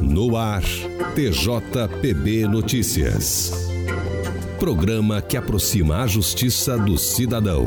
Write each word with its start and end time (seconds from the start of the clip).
No 0.00 0.36
ar, 0.36 0.62
TJPB 1.14 2.48
Notícias. 2.48 3.52
Programa 4.58 5.20
que 5.20 5.36
aproxima 5.36 6.02
a 6.02 6.06
justiça 6.06 6.78
do 6.78 6.96
cidadão. 6.98 7.66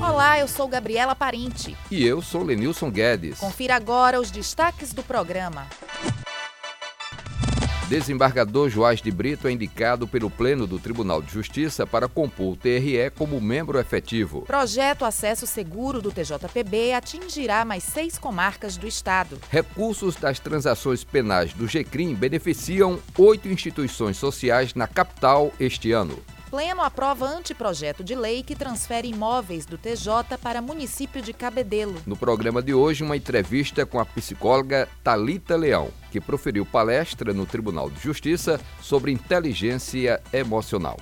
Olá, 0.00 0.38
eu 0.38 0.48
sou 0.48 0.68
Gabriela 0.68 1.14
Parente. 1.14 1.76
E 1.90 2.04
eu 2.04 2.20
sou 2.20 2.42
Lenilson 2.42 2.90
Guedes. 2.90 3.38
Confira 3.38 3.76
agora 3.76 4.20
os 4.20 4.30
destaques 4.30 4.92
do 4.92 5.02
programa. 5.02 5.66
Desembargador 7.88 8.68
Joás 8.68 9.00
de 9.00 9.10
Brito 9.10 9.48
é 9.48 9.50
indicado 9.50 10.06
pelo 10.06 10.28
Pleno 10.28 10.66
do 10.66 10.78
Tribunal 10.78 11.22
de 11.22 11.32
Justiça 11.32 11.86
para 11.86 12.06
compor 12.06 12.52
o 12.52 12.56
TRE 12.56 13.10
como 13.16 13.40
membro 13.40 13.78
efetivo. 13.78 14.42
Projeto 14.42 15.06
Acesso 15.06 15.46
Seguro 15.46 16.02
do 16.02 16.12
TJPB 16.12 16.92
atingirá 16.92 17.64
mais 17.64 17.82
seis 17.82 18.18
comarcas 18.18 18.76
do 18.76 18.86
Estado. 18.86 19.38
Recursos 19.50 20.16
das 20.16 20.38
transações 20.38 21.02
penais 21.02 21.54
do 21.54 21.66
GCRIM 21.66 22.14
beneficiam 22.14 22.98
oito 23.16 23.48
instituições 23.48 24.18
sociais 24.18 24.74
na 24.74 24.86
capital 24.86 25.50
este 25.58 25.90
ano. 25.90 26.22
Pleno 26.50 26.82
aprova 26.82 27.26
anteprojeto 27.26 28.02
de 28.02 28.14
lei 28.14 28.42
que 28.42 28.56
transfere 28.56 29.06
imóveis 29.08 29.66
do 29.66 29.76
TJ 29.76 30.38
para 30.42 30.62
município 30.62 31.20
de 31.20 31.34
Cabedelo. 31.34 32.00
No 32.06 32.16
programa 32.16 32.62
de 32.62 32.72
hoje, 32.72 33.04
uma 33.04 33.16
entrevista 33.16 33.84
com 33.84 34.00
a 34.00 34.06
psicóloga 34.06 34.88
Talita 35.04 35.56
Leão, 35.56 35.90
que 36.10 36.20
proferiu 36.20 36.64
palestra 36.64 37.34
no 37.34 37.44
Tribunal 37.44 37.90
de 37.90 38.00
Justiça 38.00 38.58
sobre 38.80 39.12
inteligência 39.12 40.22
emocional. 40.32 40.96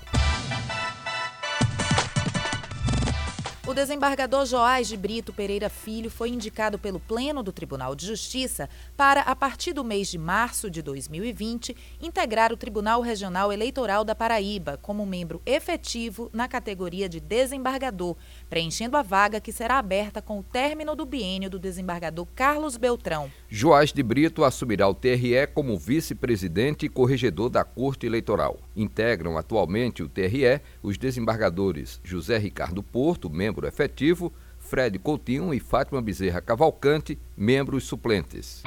O 3.69 3.75
desembargador 3.75 4.47
Joás 4.47 4.87
de 4.87 4.97
Brito 4.97 5.33
Pereira 5.33 5.69
Filho 5.69 6.09
foi 6.09 6.29
indicado 6.29 6.78
pelo 6.78 7.00
Pleno 7.00 7.42
do 7.42 7.50
Tribunal 7.50 7.97
de 7.97 8.06
Justiça 8.06 8.70
para, 8.97 9.22
a 9.22 9.34
partir 9.34 9.72
do 9.72 9.83
mês 9.83 10.09
de 10.09 10.17
março 10.17 10.70
de 10.70 10.81
2020, 10.81 11.77
integrar 12.00 12.53
o 12.53 12.56
Tribunal 12.56 13.00
Regional 13.00 13.53
Eleitoral 13.53 14.05
da 14.05 14.14
Paraíba 14.14 14.78
como 14.81 15.05
membro 15.05 15.42
efetivo 15.44 16.31
na 16.33 16.47
categoria 16.47 17.09
de 17.09 17.19
desembargador, 17.19 18.14
preenchendo 18.48 18.97
a 18.97 19.03
vaga 19.03 19.41
que 19.41 19.50
será 19.50 19.81
aberta 19.81 20.22
com 20.22 20.39
o 20.39 20.44
término 20.44 20.94
do 20.94 21.05
biênio 21.05 21.50
do 21.50 21.59
desembargador 21.59 22.25
Carlos 22.37 22.77
Beltrão. 22.77 23.33
Joás 23.48 23.92
de 23.92 24.00
Brito 24.00 24.44
assumirá 24.44 24.89
o 24.89 24.94
TRE 24.94 25.44
como 25.53 25.77
vice-presidente 25.77 26.87
e 26.87 26.89
corregedor 26.89 27.50
da 27.50 27.64
Corte 27.64 28.06
Eleitoral. 28.06 28.59
Integram 28.77 29.37
atualmente 29.37 30.05
o 30.05 30.09
TRE 30.09 30.61
os 30.84 30.97
desembargadores 30.97 32.00
José 32.05 32.39
Ricardo 32.39 32.81
Porto, 32.81 33.28
membro 33.28 33.56
membro 33.57 33.67
efetivo, 33.67 34.33
Fred 34.59 34.99
Coutinho 34.99 35.55
e 35.55 35.61
Fátima 35.61 36.03
Bezerra 36.03 36.43
Cavalcante, 36.43 37.19
membros 37.37 37.85
suplentes. 37.85 38.62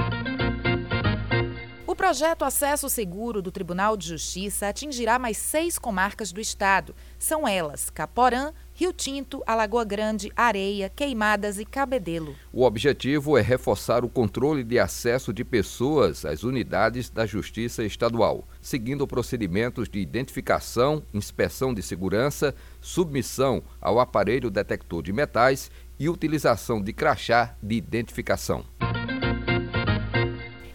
Projeto 2.10 2.44
Acesso 2.44 2.90
Seguro 2.90 3.40
do 3.40 3.52
Tribunal 3.52 3.96
de 3.96 4.08
Justiça 4.08 4.68
atingirá 4.68 5.20
mais 5.20 5.38
seis 5.38 5.78
comarcas 5.78 6.32
do 6.32 6.42
estado. 6.42 6.96
São 7.20 7.48
elas 7.48 7.92
Caporã, 7.92 8.52
Rio 8.74 8.92
Tinto, 8.92 9.44
Alagoa 9.46 9.86
Grande, 9.86 10.32
Areia, 10.36 10.90
Queimadas 10.90 11.60
e 11.60 11.66
Cabedelo. 11.66 12.36
O 12.52 12.64
objetivo 12.64 13.38
é 13.38 13.42
reforçar 13.42 14.04
o 14.04 14.10
controle 14.10 14.64
de 14.64 14.80
acesso 14.80 15.32
de 15.32 15.46
pessoas 15.46 16.26
às 16.26 16.42
unidades 16.42 17.12
da 17.12 17.28
Justiça 17.28 17.84
Estadual, 17.84 18.48
seguindo 18.60 19.06
procedimentos 19.06 19.88
de 19.88 20.00
identificação, 20.00 21.04
inspeção 21.14 21.76
de 21.76 21.84
segurança, 21.84 22.56
submissão 22.82 23.62
ao 23.80 24.00
aparelho 24.00 24.50
detector 24.50 25.04
de 25.04 25.14
metais 25.14 25.70
e 26.00 26.10
utilização 26.10 26.82
de 26.82 26.92
crachá 26.92 27.56
de 27.62 27.76
identificação. 27.76 28.66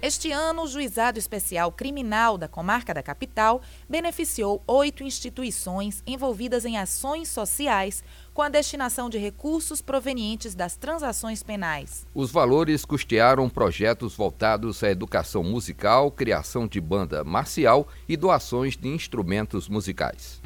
Este 0.05 0.31
ano, 0.31 0.65
o 0.65 0.67
Juizado 0.67 1.19
Especial 1.19 1.73
Criminal 1.73 2.37
da 2.37 2.47
Comarca 2.47 2.93
da 2.93 3.03
Capital 3.03 3.63
beneficiou 3.89 4.63
oito 4.67 5.03
instituições 5.03 6.03
envolvidas 6.07 6.67
em 6.67 6.77
ações 6.77 7.31
sociais 7.31 8.05
com 8.35 8.43
a 8.43 8.51
destinação 8.51 9.09
de 9.09 9.17
recursos 9.17 9.81
provenientes 9.81 10.55
das 10.55 10.77
transações 10.77 11.43
penais. 11.43 12.07
Os 12.15 12.31
valores 12.31 12.85
custearam 12.85 13.49
projetos 13.49 14.15
voltados 14.15 14.85
à 14.85 14.91
educação 14.91 15.43
musical, 15.43 16.11
criação 16.11 16.67
de 16.67 16.83
banda 16.83 17.25
marcial 17.25 17.89
e 18.07 18.15
doações 18.15 18.77
de 18.77 18.89
instrumentos 18.89 19.71
musicais 19.71 20.43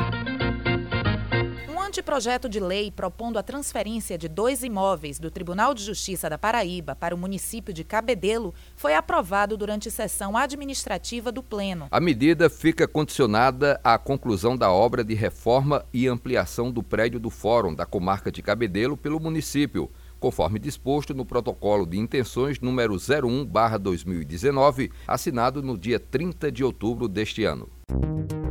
anteprojeto 1.89 2.51
de 2.51 2.61
lei 2.61 2.91
propondo 2.91 3.39
a 3.39 3.43
transferência 3.43 4.19
de 4.19 4.29
dois 4.29 4.63
imóveis 4.63 5.19
do 5.19 5.31
Tribunal 5.31 5.73
de 5.73 5.83
Justiça 5.83 6.29
da 6.29 6.37
Paraíba 6.37 6.95
para 6.95 7.15
o 7.15 7.19
município 7.19 7.73
de 7.73 7.83
Cabedelo 7.83 8.55
foi 8.77 8.93
aprovado 8.95 9.57
durante 9.57 9.91
sessão 9.91 10.37
administrativa 10.37 11.33
do 11.33 11.43
Pleno. 11.43 11.89
A 11.91 11.99
medida 11.99 12.51
fica 12.51 12.87
condicionada 12.87 13.81
à 13.83 13.97
conclusão 13.99 14.55
da 14.55 14.71
obra 14.71 15.03
de 15.03 15.15
reforma 15.15 15.83
e 15.91 16.07
ampliação 16.07 16.71
do 16.71 16.83
prédio 16.83 17.19
do 17.19 17.31
Fórum 17.31 17.75
da 17.75 17.87
Comarca 17.87 18.31
de 18.31 18.43
Cabedelo 18.43 18.95
pelo 18.95 19.19
município 19.19 19.91
conforme 20.21 20.59
disposto 20.59 21.15
no 21.15 21.25
protocolo 21.25 21.87
de 21.87 21.97
intenções 21.97 22.61
número 22.61 22.97
01/2019, 22.97 24.91
assinado 25.07 25.63
no 25.63 25.79
dia 25.79 26.01
30 26.01 26.51
de 26.51 26.65
outubro 26.65 27.07
deste 27.07 27.45
ano. 27.45 27.69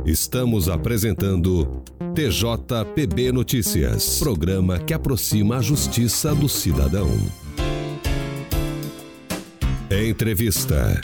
Estamos 0.08 0.70
apresentando 0.70 1.84
TJPB 2.14 3.30
Notícias, 3.30 4.18
programa 4.18 4.78
que 4.78 4.94
aproxima 4.94 5.58
a 5.58 5.60
justiça 5.60 6.34
do 6.34 6.48
cidadão. 6.48 7.10
Entrevista. 9.90 10.98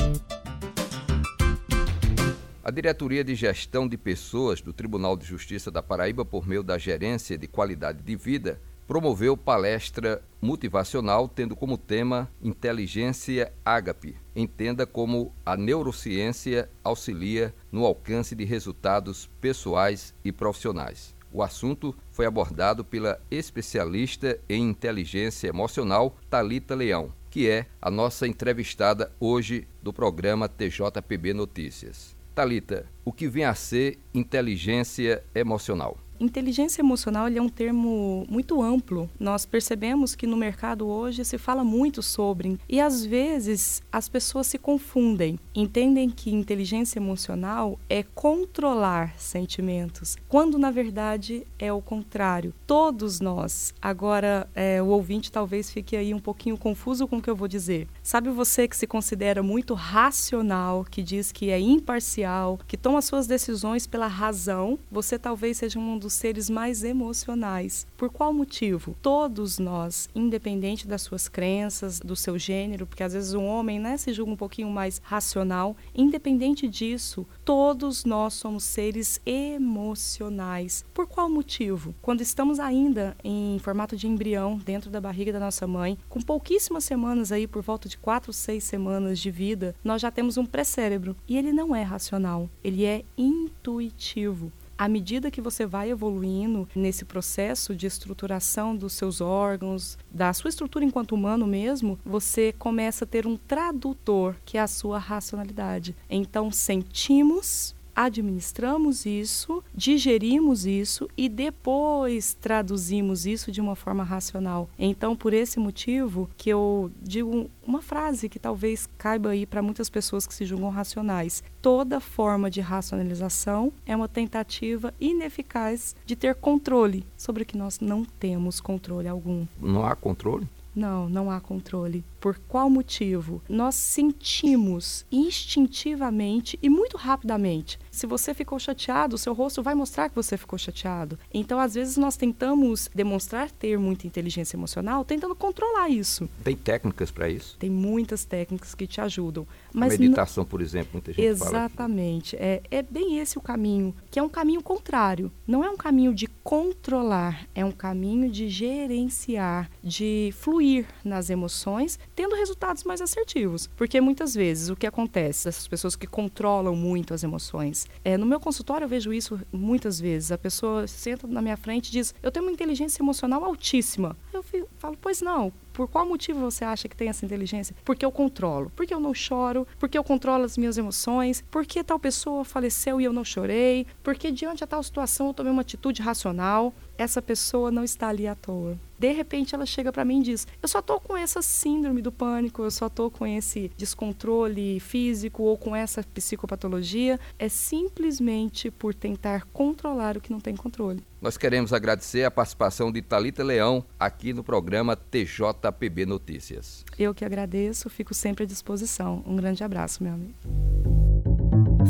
A 2.65 2.71
Diretoria 2.71 3.23
de 3.23 3.35
Gestão 3.35 3.87
de 3.87 3.99
Pessoas 3.99 4.63
do 4.63 4.73
Tribunal 4.73 5.19
de 5.19 5.27
Justiça 5.27 5.71
da 5.71 5.83
Paraíba, 5.83 6.25
por 6.25 6.49
meio 6.49 6.63
da 6.63 6.79
Gerência 6.79 7.37
de 7.37 7.47
Qualidade 7.47 8.03
de 8.03 8.17
Vida, 8.17 8.59
promoveu 8.87 9.37
palestra 9.37 10.23
motivacional 10.41 11.29
tendo 11.29 11.57
como 11.57 11.79
tema 11.79 12.31
Inteligência 12.43 13.53
Ágape. 13.65 14.17
Entenda 14.37 14.87
como 14.87 15.35
a 15.45 15.57
neurociência 15.57 16.71
auxilia 16.83 17.55
no 17.73 17.87
alcance 17.87 18.35
de 18.35 18.45
resultados 18.45 19.31
pessoais 19.41 20.15
e 20.25 20.31
profissionais. 20.31 21.15
O 21.33 21.43
assunto 21.43 21.95
foi 22.13 22.27
abordado 22.27 22.85
pela 22.85 23.21
especialista 23.31 24.39
em 24.49 24.69
inteligência 24.71 25.49
emocional 25.49 26.17
Talita 26.31 26.77
Leão, 26.77 27.13
que 27.29 27.49
é 27.49 27.67
a 27.83 27.91
nossa 27.91 28.29
entrevistada 28.29 29.11
hoje 29.19 29.67
do 29.83 29.93
programa 29.93 30.49
TJPB 30.49 31.35
Notícias. 31.35 32.15
Talita, 32.35 32.87
o 33.05 33.13
que 33.13 33.27
vem 33.27 33.45
a 33.45 33.55
ser 33.55 33.99
inteligência 34.13 35.25
emocional? 35.35 35.99
Inteligência 36.21 36.81
emocional 36.81 37.27
é 37.27 37.41
um 37.41 37.49
termo 37.49 38.25
muito 38.29 38.63
amplo. 38.63 39.11
Nós 39.19 39.45
percebemos 39.45 40.15
que 40.15 40.27
no 40.27 40.37
mercado 40.37 40.87
hoje 40.87 41.25
se 41.25 41.39
fala 41.39 41.65
muito 41.65 42.03
sobre 42.03 42.59
e 42.69 42.81
às 42.81 43.05
vezes 43.05 43.83
as 43.91 44.09
pessoas 44.09 44.47
se 44.47 44.59
confundem. 44.59 45.39
Entendem 45.55 46.09
que 46.09 46.33
inteligência 46.33 46.99
emocional 46.99 47.79
é 47.89 48.03
controlar 48.03 49.15
sentimentos, 49.19 50.17
quando 50.29 50.59
na 50.59 50.71
verdade 50.71 51.47
é 51.59 51.73
o 51.73 51.83
contrário. 51.83 52.55
Todos 52.67 53.21
nós. 53.21 53.75
Agora, 53.83 54.49
é, 54.55 54.81
o 54.81 54.87
ouvinte 54.87 55.33
talvez 55.33 55.71
fique 55.71 55.97
aí 55.97 56.15
um 56.15 56.21
pouquinho 56.21 56.57
confuso 56.57 57.09
com 57.09 57.19
o 57.19 57.23
que 57.23 57.31
eu 57.31 57.37
vou 57.37 57.49
dizer. 57.49 57.89
Sabe 58.03 58.31
você 58.31 58.69
que 58.69 58.77
se 58.77 58.87
considera 58.87 59.43
muito 59.43 59.75
racional, 59.75 60.85
que 60.85 61.03
diz 61.03 61.33
que 61.33 61.51
é 61.51 61.59
imparcial, 61.59 62.59
que 62.67 62.77
toma 62.77 63.03
suas 63.03 63.27
decisões 63.27 63.87
pela 63.87 64.07
razão? 64.07 64.79
Você 64.91 65.19
talvez 65.19 65.59
seja 65.59 65.79
um 65.79 65.99
dos 66.05 66.13
seres 66.13 66.51
mais 66.51 66.85
emocionais. 66.85 67.87
Por 67.97 68.11
qual 68.11 68.33
motivo? 68.33 68.95
Todos 69.01 69.59
nós, 69.59 70.07
independente 70.15 70.87
das 70.87 71.01
suas 71.01 71.29
crenças, 71.29 71.99
do 71.99 72.15
seu 72.15 72.39
gênero, 72.39 72.87
porque 72.87 73.03
às 73.03 73.15
vezes 73.15 73.33
um 73.33 73.47
homem 73.47 73.81
né, 73.81 73.97
se 73.97 74.13
julga 74.13 74.33
um 74.33 74.37
pouquinho 74.37 74.69
mais 74.69 75.01
racional, 75.03 75.75
independente 75.95 76.69
disso, 76.69 77.27
todos 77.43 78.05
nós 78.05 78.35
somos 78.35 78.65
seres 78.65 79.19
emocionais. 79.25 80.85
Por 80.93 81.07
qual 81.07 81.31
motivo? 81.31 81.95
Quando 82.03 82.21
estamos 82.21 82.61
ainda 82.61 83.17
em 83.25 83.59
formato 83.61 83.97
de 83.97 84.07
embrião 84.07 84.59
dentro 84.59 84.91
da 84.91 85.01
barriga 85.01 85.33
da 85.33 85.41
nossa 85.41 85.67
mãe, 85.67 85.97
com 86.07 86.21
pouquíssimas 86.21 86.85
semanas 86.85 87.33
aí, 87.33 87.47
por 87.47 87.63
volta 87.63 87.89
de 87.89 87.97
quatro, 87.97 88.31
seis 88.31 88.65
semanas 88.65 89.19
de 89.19 89.31
vida, 89.31 89.75
nós 89.83 90.03
já 90.03 90.11
temos 90.11 90.37
um 90.37 90.45
pré-cérebro 90.45 91.17
e 91.27 91.39
ele 91.39 91.51
não 91.51 91.75
é 91.75 91.83
racional, 91.83 92.51
ele 92.63 92.85
é 92.85 93.03
intuitivo 93.17 94.53
à 94.77 94.89
medida 94.89 95.31
que 95.31 95.41
você 95.41 95.67
vai 95.67 95.91
evoluindo 95.91 96.69
nesse 96.75 97.05
processo 97.05 97.75
de 97.75 97.87
estruturação 97.87 98.77
dos 98.77 98.93
seus 98.93 99.21
órgãos, 99.21 99.99
da 100.11 100.33
sua 100.33 100.49
estrutura 100.49 100.85
enquanto 100.85 101.13
humano 101.13 101.47
mesmo, 101.47 101.99
você 102.05 102.53
começa 102.59 103.05
a 103.05 103.09
ter 103.09 103.27
um 103.27 103.37
tradutor, 103.37 104.37
que 104.45 104.59
é 104.59 104.61
a 104.61 104.67
sua 104.67 104.99
racionalidade. 104.99 105.95
Então, 106.09 106.51
sentimos 106.51 107.75
administramos 107.95 109.07
isso 109.07 109.63
digerimos 109.75 110.67
isso 110.67 111.09
e 111.17 111.29
depois 111.29 112.35
traduzimos 112.35 113.27
isso 113.27 113.51
de 113.51 113.61
uma 113.61 113.75
forma 113.75 114.05
racional. 114.05 114.69
Então, 114.79 115.17
por 115.17 115.33
esse 115.33 115.59
motivo 115.59 116.29
que 116.37 116.51
eu 116.51 116.91
digo 117.03 117.51
uma 117.67 117.83
frase 117.83 118.29
que 118.29 118.39
talvez 118.39 118.89
caiba 118.99 119.31
aí 119.31 119.47
para 119.47 119.63
muitas 119.63 119.89
pessoas 119.89 120.27
que 120.27 120.35
se 120.35 120.45
julgam 120.45 120.69
racionais. 120.71 121.43
Toda 121.61 122.01
forma 122.01 122.51
de 122.51 122.61
racionalização 122.61 123.73
é 123.87 123.97
uma 123.97 124.09
tentativa 124.09 124.93
ineficaz 125.01 125.97
de 126.05 126.15
ter 126.15 126.35
controle 126.35 127.05
sobre 127.17 127.43
o 127.43 127.47
que 127.47 127.57
nós 127.57 127.81
não 127.81 128.05
temos 128.05 128.61
controle 128.61 129.09
algum. 129.09 129.47
Não 129.61 129.85
há 129.85 129.97
controle? 129.97 130.47
Não, 130.75 131.09
não 131.09 131.31
há 131.31 131.41
controle. 131.41 132.05
Por 132.25 132.39
qual 132.49 132.71
motivo? 132.71 133.43
Nós 133.47 133.75
sentimos 133.75 135.05
instintivamente 135.13 136.59
e 136.63 136.71
muito 136.71 136.97
rapidamente. 136.97 137.79
Se 137.91 138.07
você 138.07 138.33
ficou 138.33 138.59
chateado, 138.59 139.17
o 139.17 139.19
seu 139.19 139.35
rosto 139.35 139.63
vai 139.63 139.75
mostrar 139.75 140.09
que 140.09 140.17
você 140.17 140.39
ficou 140.39 140.59
chateado. 140.59 141.19
Então, 141.35 141.61
às 141.61 141.75
vezes, 141.75 141.99
nós 141.99 142.17
tentamos 142.17 142.89
demonstrar 142.95 143.51
ter 143.51 143.79
muita 143.79 144.07
inteligência 144.07 144.57
emocional, 144.57 145.05
tentando 145.05 145.35
controlar 145.35 145.91
isso. 145.91 146.27
Tem 146.43 146.57
técnicas 146.57 147.11
para 147.11 147.29
isso? 147.29 147.59
Tem 147.59 147.69
muitas 147.69 148.25
técnicas 148.25 148.75
que 148.75 148.87
te 148.87 149.03
ajudam. 149.03 149.47
Mas 149.71 149.93
A 149.93 149.99
meditação, 149.99 150.47
por 150.47 150.63
exemplo, 150.63 150.93
muita 150.95 151.13
gente 151.13 151.27
Exatamente. 151.27 152.37
É, 152.37 152.63
é 152.71 152.81
bem 152.81 153.19
esse 153.19 153.37
o 153.37 153.43
caminho, 153.43 153.95
que 154.11 154.19
é 154.19 154.23
um 154.23 154.31
caminho 154.31 154.63
contrário. 154.63 155.31
Não 155.47 155.63
é 155.63 155.69
um 155.69 155.77
caminho 155.77 156.15
de 156.15 156.27
controlar, 156.43 157.47
é 157.55 157.63
um 157.63 157.73
caminho 157.73 158.31
de 158.31 158.49
gerenciar, 158.49 159.71
de 159.83 160.33
fluir 160.33 160.87
nas 161.05 161.29
emoções 161.29 161.99
tendo 162.15 162.35
resultados 162.35 162.85
mais 162.85 163.01
assertivos. 163.01 163.69
Porque 163.77 164.01
muitas 164.01 164.35
vezes 164.35 164.69
o 164.69 164.77
que 164.77 164.87
acontece, 164.87 165.49
essas 165.49 165.69
pessoas 165.69 165.97
que 165.97 166.07
controlam 166.07 166.75
muito 166.77 167.15
as 167.15 167.23
emoções, 167.23 167.87
é, 168.05 168.17
no 168.17 168.27
meu 168.27 168.41
consultório 168.41 168.85
eu 168.85 168.89
vejo 168.89 169.13
isso 169.13 169.41
muitas 169.53 170.01
vezes. 170.01 170.33
A 170.33 170.39
pessoa 170.39 170.87
senta 170.87 171.27
na 171.27 171.43
minha 171.43 171.57
frente 171.57 171.89
e 171.89 171.93
diz: 171.93 172.15
Eu 172.23 172.31
tenho 172.31 172.47
uma 172.47 172.53
inteligência 172.53 173.03
emocional 173.03 173.45
altíssima. 173.45 174.17
Eu 174.33 174.45
falo: 174.79 174.97
Pois 175.01 175.21
não, 175.21 175.53
por 175.75 175.89
qual 175.89 176.07
motivo 176.07 176.39
você 176.39 176.65
acha 176.65 176.89
que 176.89 176.97
tem 176.97 177.09
essa 177.09 177.27
inteligência? 177.27 177.75
Porque 177.85 178.05
eu 178.05 178.13
controlo. 178.13 178.71
Porque 178.77 178.95
eu 178.95 179.01
não 179.01 179.13
choro. 179.13 179.67
Porque 179.79 179.99
eu 179.99 180.05
controlo 180.05 180.45
as 180.45 180.57
minhas 180.57 180.79
emoções. 180.79 181.45
Porque 181.51 181.83
tal 181.83 181.99
pessoa 181.99 182.45
faleceu 182.45 183.01
e 183.01 183.05
eu 183.05 183.13
não 183.13 183.25
chorei. 183.25 183.85
Porque 184.01 184.31
diante 184.31 184.59
de 184.59 184.67
tal 184.67 184.83
situação 184.83 185.27
eu 185.27 185.35
tomei 185.35 185.53
uma 185.53 185.63
atitude 185.63 186.01
racional. 186.01 186.73
Essa 186.97 187.21
pessoa 187.21 187.73
não 187.73 187.83
está 187.83 188.09
ali 188.09 188.29
à 188.29 188.37
toa. 188.37 188.79
De 188.99 189.13
repente 189.13 189.55
ela 189.55 189.67
chega 189.67 189.93
para 189.93 190.05
mim 190.05 190.21
e 190.21 190.25
diz: 190.25 190.47
"Eu 190.63 190.69
só 190.69 190.81
tô 190.81 191.01
com 191.01 191.17
essa 191.17 191.43
síndrome 191.43 192.01
do 192.01 192.13
pânico, 192.13 192.63
eu 192.63 192.71
só 192.71 192.89
tô 192.89 193.11
com 193.11 193.27
esse 193.27 193.71
descontrole 193.77 194.81
físico 194.81 195.43
ou 195.43 195.57
com 195.57 195.75
essa 195.75 196.03
psicopatologia, 196.03 197.19
é 197.39 197.49
simplesmente 197.49 198.71
por 198.71 198.95
tentar 198.95 199.47
controlar 199.53 200.17
o 200.17 200.21
que 200.21 200.33
não 200.33 200.41
tem 200.41 200.57
controle." 200.57 201.03
Nós 201.21 201.39
queremos 201.39 201.73
agradecer 201.73 202.25
a 202.25 202.31
participação 202.31 202.93
de 202.93 203.01
Talita 203.01 203.43
Leão 203.43 203.85
aqui 203.99 204.35
no 204.35 204.45
programa 204.45 204.95
TJPB 204.95 206.05
Notícias. 206.05 206.85
Eu 206.99 207.15
que 207.15 207.25
agradeço, 207.25 207.89
fico 207.89 208.13
sempre 208.13 208.45
à 208.45 208.47
disposição. 208.47 209.23
Um 209.27 209.35
grande 209.35 209.65
abraço, 209.65 210.03
meu 210.03 210.13
amigo. 210.13 210.35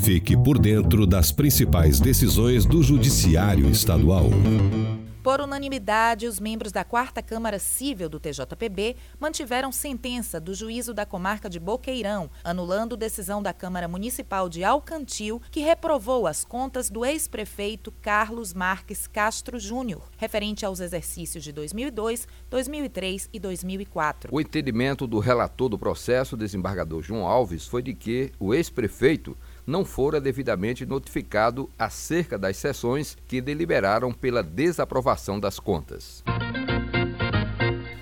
Fique 0.04 0.36
por 0.36 0.58
dentro 0.58 1.06
das 1.06 1.32
principais 1.32 2.00
decisões 2.00 2.64
do 2.64 2.82
Judiciário 2.82 3.68
Estadual. 3.68 4.30
Por 5.24 5.40
unanimidade, 5.40 6.26
os 6.26 6.38
membros 6.38 6.70
da 6.70 6.84
Quarta 6.84 7.22
Câmara 7.22 7.58
Civil 7.58 8.10
do 8.10 8.20
TJPB 8.20 8.94
mantiveram 9.18 9.72
sentença 9.72 10.38
do 10.38 10.52
juízo 10.52 10.92
da 10.92 11.06
comarca 11.06 11.48
de 11.48 11.58
Boqueirão, 11.58 12.30
anulando 12.44 12.94
decisão 12.94 13.42
da 13.42 13.50
Câmara 13.50 13.88
Municipal 13.88 14.50
de 14.50 14.62
Alcantil, 14.62 15.40
que 15.50 15.60
reprovou 15.60 16.26
as 16.26 16.44
contas 16.44 16.90
do 16.90 17.06
ex-prefeito 17.06 17.90
Carlos 18.02 18.52
Marques 18.52 19.06
Castro 19.06 19.58
Júnior, 19.58 20.10
referente 20.18 20.66
aos 20.66 20.78
exercícios 20.78 21.42
de 21.42 21.52
2002, 21.52 22.28
2003 22.50 23.30
e 23.32 23.40
2004. 23.40 24.28
O 24.30 24.38
entendimento 24.38 25.06
do 25.06 25.20
relator 25.20 25.70
do 25.70 25.78
processo, 25.78 26.36
desembargador 26.36 27.00
João 27.00 27.26
Alves, 27.26 27.66
foi 27.66 27.80
de 27.80 27.94
que 27.94 28.30
o 28.38 28.52
ex-prefeito 28.52 29.34
não 29.66 29.84
fora 29.84 30.20
devidamente 30.20 30.84
notificado 30.86 31.70
acerca 31.78 32.38
das 32.38 32.56
sessões 32.56 33.16
que 33.26 33.40
deliberaram 33.40 34.12
pela 34.12 34.42
desaprovação 34.42 35.38
das 35.40 35.58
contas. 35.58 36.22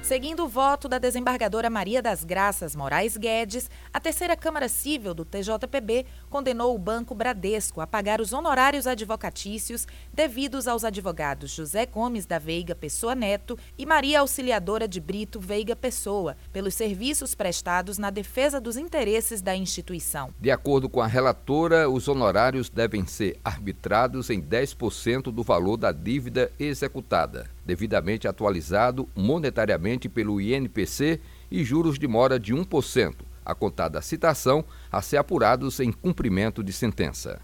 Seguindo 0.03 0.45
o 0.45 0.49
voto 0.49 0.89
da 0.89 0.99
desembargadora 0.99 1.71
Maria 1.71 2.03
das 2.03 2.25
Graças 2.25 2.75
Moraes 2.75 3.17
Guedes, 3.17 3.71
a 3.95 4.01
terceira 4.01 4.37
Câmara 4.37 4.69
Civil 4.69 5.15
do 5.15 5.25
TJPB 5.25 6.05
condenou 6.29 6.75
o 6.75 6.79
Banco 6.79 7.15
Bradesco 7.15 7.81
a 7.81 7.87
pagar 7.87 8.21
os 8.21 8.33
honorários 8.33 8.89
advocatícios 8.89 9.87
devidos 10.13 10.67
aos 10.67 10.83
advogados 10.83 11.53
José 11.53 11.87
Gomes 11.87 12.27
da 12.27 12.41
Veiga 12.41 12.75
Pessoa 12.75 13.15
Neto 13.15 13.57
e 13.79 13.87
Maria 13.87 14.21
Auxiliadora 14.21 14.89
de 14.89 15.01
Brito 15.01 15.39
Veiga 15.39 15.77
Pessoa 15.77 16.37
pelos 16.53 16.75
serviços 16.75 17.33
prestados 17.33 17.97
na 17.97 18.11
defesa 18.11 18.61
dos 18.61 18.77
interesses 18.77 19.41
da 19.41 19.55
instituição. 19.55 20.35
De 20.41 20.51
acordo 20.51 20.89
com 20.89 21.01
a 21.01 21.07
relatora, 21.07 21.89
os 21.89 22.09
honorários 22.09 22.69
devem 22.69 23.07
ser 23.07 23.39
arbitrados 23.45 24.31
em 24.31 24.43
10% 24.43 25.31
do 25.31 25.45
valor 25.45 25.77
da 25.77 25.93
dívida 25.93 26.51
executada 26.59 27.49
devidamente 27.65 28.27
atualizado 28.27 29.09
monetariamente 29.15 30.09
pelo 30.09 30.41
INPC 30.41 31.21
e 31.51 31.65
juros 31.65 31.99
de 31.99 32.09
mora 32.09 32.39
de 32.39 32.55
1%, 32.55 33.15
a 33.45 33.55
contar 33.55 33.89
da 33.89 34.01
citação, 34.01 34.65
a 34.91 35.03
ser 35.03 35.17
apurados 35.17 35.81
em 35.81 35.93
cumprimento 35.93 36.63
de 36.63 36.73
sentença. 36.73 37.41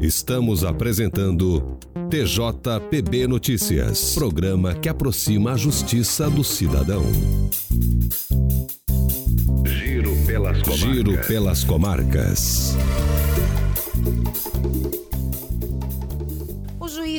Estamos 0.00 0.64
apresentando 0.64 1.78
TJPB 2.08 3.26
Notícias, 3.26 4.14
programa 4.14 4.74
que 4.74 4.88
aproxima 4.88 5.52
a 5.52 5.56
justiça 5.56 6.30
do 6.30 6.42
cidadão. 6.42 7.04
Giro 9.66 10.10
pelas 10.26 10.62
comarcas. 10.62 10.78
Giro 10.78 11.26
pelas 11.26 11.64
comarcas. 11.64 12.76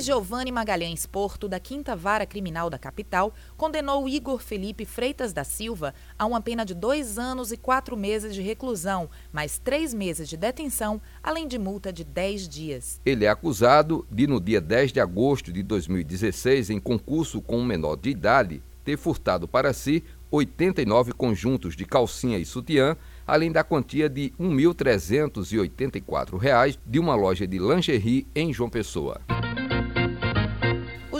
Giovanni 0.01 0.51
Magalhães 0.51 1.05
Porto, 1.05 1.47
da 1.47 1.59
Quinta 1.59 1.95
Vara 1.95 2.25
Criminal 2.25 2.67
da 2.69 2.79
capital, 2.79 3.33
condenou 3.55 4.09
Igor 4.09 4.39
Felipe 4.39 4.83
Freitas 4.83 5.31
da 5.31 5.43
Silva 5.43 5.93
a 6.17 6.25
uma 6.25 6.41
pena 6.41 6.65
de 6.65 6.73
dois 6.73 7.19
anos 7.19 7.51
e 7.51 7.57
quatro 7.57 7.95
meses 7.95 8.33
de 8.33 8.41
reclusão, 8.41 9.07
mais 9.31 9.59
três 9.59 9.93
meses 9.93 10.27
de 10.27 10.35
detenção, 10.35 10.99
além 11.21 11.47
de 11.47 11.59
multa 11.59 11.93
de 11.93 12.03
dez 12.03 12.49
dias. 12.49 12.99
Ele 13.05 13.25
é 13.25 13.29
acusado 13.29 14.03
de, 14.09 14.25
no 14.25 14.41
dia 14.41 14.59
10 14.59 14.91
de 14.91 14.99
agosto 14.99 15.53
de 15.53 15.61
2016, 15.61 16.71
em 16.71 16.79
concurso 16.79 17.39
com 17.39 17.59
um 17.59 17.65
menor 17.65 17.95
de 17.95 18.09
idade, 18.09 18.63
ter 18.83 18.97
furtado 18.97 19.47
para 19.47 19.71
si 19.71 20.03
89 20.31 21.13
conjuntos 21.13 21.75
de 21.75 21.85
calcinha 21.85 22.39
e 22.39 22.45
sutiã 22.45 22.97
além 23.27 23.51
da 23.51 23.63
quantia 23.63 24.09
de 24.09 24.33
R$ 24.39 24.45
1.384 24.45 26.77
de 26.85 26.99
uma 26.99 27.15
loja 27.15 27.45
de 27.45 27.59
lingerie 27.59 28.25
em 28.33 28.51
João 28.51 28.69
Pessoa 28.69 29.21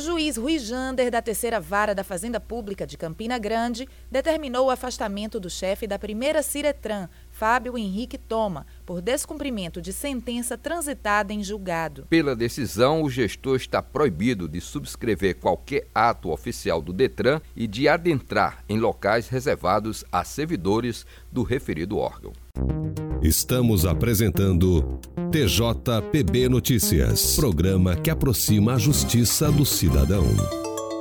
juiz 0.02 0.36
Rui 0.36 0.60
Jander, 0.60 1.12
da 1.12 1.22
terceira 1.22 1.60
vara 1.60 1.96
da 1.96 2.04
Fazenda 2.04 2.40
Pública 2.40 2.86
de 2.86 2.98
Campina 2.98 3.38
Grande, 3.38 3.88
determinou 4.10 4.66
o 4.68 4.70
afastamento 4.70 5.40
do 5.40 5.50
chefe 5.50 5.88
da 5.88 5.98
primeira 5.98 6.42
Ciretran, 6.42 7.08
Fábio 7.30 7.78
Henrique 7.78 8.18
Toma, 8.18 8.66
por 8.86 9.02
descumprimento 9.02 9.82
de 9.82 9.94
sentença 9.94 10.58
transitada 10.58 11.32
em 11.32 11.44
julgado. 11.44 12.08
Pela 12.10 12.36
decisão, 12.36 13.04
o 13.04 13.10
gestor 13.10 13.56
está 13.56 13.82
proibido 13.82 14.48
de 14.48 14.60
subscrever 14.60 15.36
qualquer 15.36 15.88
ato 15.94 16.32
oficial 16.32 16.82
do 16.82 16.92
Detran 16.92 17.40
e 17.56 17.68
de 17.68 17.88
adentrar 17.88 18.64
em 18.68 18.80
locais 18.80 19.30
reservados 19.30 20.04
a 20.12 20.24
servidores 20.24 21.06
do 21.32 21.44
referido 21.44 21.98
órgão. 21.98 22.34
Estamos 23.22 23.86
apresentando 23.86 25.00
TJPB 25.32 26.50
Notícias, 26.50 27.36
programa 27.36 27.96
que 27.96 28.10
aproxima 28.10 28.74
a 28.74 28.78
justiça 28.80 29.52
do 29.52 29.64
cidadão. 29.64 30.26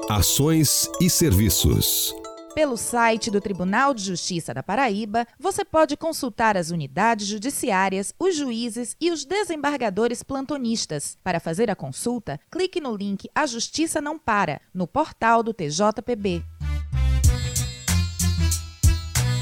Ações 0.06 0.90
e 1.00 1.08
serviços. 1.08 2.14
Pelo 2.54 2.76
site 2.76 3.30
do 3.30 3.40
Tribunal 3.40 3.94
de 3.94 4.04
Justiça 4.04 4.52
da 4.52 4.62
Paraíba, 4.62 5.26
você 5.38 5.64
pode 5.64 5.96
consultar 5.96 6.58
as 6.58 6.70
unidades 6.70 7.26
judiciárias, 7.26 8.12
os 8.18 8.36
juízes 8.36 8.94
e 9.00 9.10
os 9.10 9.24
desembargadores 9.24 10.22
plantonistas. 10.22 11.16
Para 11.24 11.40
fazer 11.40 11.70
a 11.70 11.76
consulta, 11.76 12.38
clique 12.50 12.82
no 12.82 12.94
link 12.94 13.30
A 13.34 13.46
Justiça 13.46 13.98
Não 13.98 14.18
Para, 14.18 14.60
no 14.74 14.86
portal 14.86 15.42
do 15.42 15.54
TJPB 15.54 16.44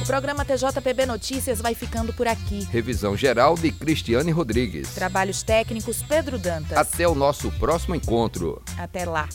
programa 0.08 0.42
TJPB 0.42 1.04
Notícias 1.04 1.60
vai 1.60 1.74
ficando 1.74 2.14
por 2.14 2.26
aqui. 2.26 2.66
Revisão 2.72 3.14
geral 3.14 3.54
de 3.54 3.70
Cristiane 3.70 4.30
Rodrigues. 4.30 4.94
Trabalhos 4.94 5.42
técnicos 5.42 6.02
Pedro 6.02 6.38
Dantas. 6.38 6.78
Até 6.78 7.06
o 7.06 7.14
nosso 7.14 7.50
próximo 7.52 7.94
encontro. 7.94 8.62
Até 8.78 9.04
lá. 9.04 9.28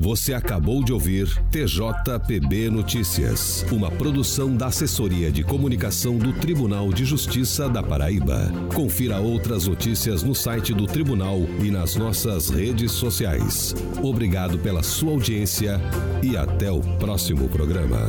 Você 0.00 0.32
acabou 0.32 0.82
de 0.82 0.94
ouvir 0.94 1.28
TJPB 1.50 2.70
Notícias, 2.70 3.66
uma 3.70 3.90
produção 3.90 4.56
da 4.56 4.68
Assessoria 4.68 5.30
de 5.30 5.44
Comunicação 5.44 6.16
do 6.16 6.32
Tribunal 6.32 6.90
de 6.90 7.04
Justiça 7.04 7.68
da 7.68 7.82
Paraíba. 7.82 8.50
Confira 8.74 9.20
outras 9.20 9.66
notícias 9.66 10.22
no 10.22 10.34
site 10.34 10.72
do 10.72 10.86
Tribunal 10.86 11.40
e 11.62 11.70
nas 11.70 11.96
nossas 11.96 12.48
redes 12.48 12.92
sociais. 12.92 13.74
Obrigado 14.02 14.58
pela 14.58 14.82
sua 14.82 15.12
audiência 15.12 15.78
e 16.22 16.34
até 16.34 16.72
o 16.72 16.80
próximo 16.80 17.46
programa. 17.50 18.08